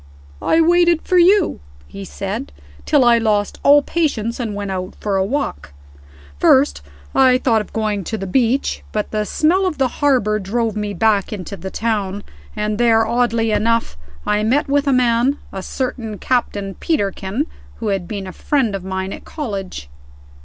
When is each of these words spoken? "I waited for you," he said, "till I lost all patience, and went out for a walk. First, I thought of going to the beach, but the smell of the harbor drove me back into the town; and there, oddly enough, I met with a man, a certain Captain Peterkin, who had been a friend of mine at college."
"I 0.41 0.59
waited 0.61 1.03
for 1.03 1.19
you," 1.19 1.59
he 1.87 2.05
said, 2.05 2.51
"till 2.87 3.05
I 3.05 3.19
lost 3.19 3.59
all 3.61 3.83
patience, 3.83 4.39
and 4.39 4.55
went 4.55 4.71
out 4.71 4.95
for 4.99 5.15
a 5.15 5.23
walk. 5.23 5.73
First, 6.39 6.81
I 7.13 7.37
thought 7.37 7.61
of 7.61 7.71
going 7.71 8.03
to 8.05 8.17
the 8.17 8.25
beach, 8.25 8.83
but 8.91 9.11
the 9.11 9.25
smell 9.27 9.67
of 9.67 9.77
the 9.77 9.87
harbor 10.01 10.39
drove 10.39 10.75
me 10.75 10.95
back 10.95 11.31
into 11.31 11.55
the 11.55 11.69
town; 11.69 12.23
and 12.55 12.79
there, 12.79 13.05
oddly 13.05 13.51
enough, 13.51 13.95
I 14.25 14.41
met 14.41 14.67
with 14.67 14.87
a 14.87 14.91
man, 14.91 15.37
a 15.53 15.61
certain 15.61 16.17
Captain 16.17 16.73
Peterkin, 16.79 17.45
who 17.75 17.89
had 17.89 18.07
been 18.07 18.25
a 18.25 18.33
friend 18.33 18.73
of 18.73 18.83
mine 18.83 19.13
at 19.13 19.23
college." 19.23 19.87